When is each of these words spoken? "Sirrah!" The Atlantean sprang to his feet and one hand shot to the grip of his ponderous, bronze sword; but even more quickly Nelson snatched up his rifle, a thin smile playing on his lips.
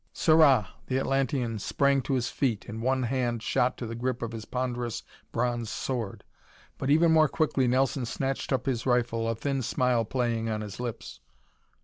"Sirrah!" 0.13 0.67
The 0.87 0.97
Atlantean 0.97 1.59
sprang 1.59 2.01
to 2.01 2.15
his 2.15 2.27
feet 2.29 2.65
and 2.67 2.81
one 2.81 3.03
hand 3.03 3.43
shot 3.43 3.77
to 3.77 3.85
the 3.85 3.93
grip 3.93 4.23
of 4.23 4.31
his 4.31 4.45
ponderous, 4.45 5.03
bronze 5.31 5.69
sword; 5.69 6.23
but 6.79 6.89
even 6.89 7.11
more 7.11 7.29
quickly 7.29 7.67
Nelson 7.67 8.07
snatched 8.07 8.51
up 8.51 8.65
his 8.65 8.87
rifle, 8.87 9.29
a 9.29 9.35
thin 9.35 9.61
smile 9.61 10.03
playing 10.03 10.49
on 10.49 10.61
his 10.61 10.79
lips. 10.79 11.19